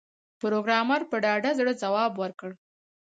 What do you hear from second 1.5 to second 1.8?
زړه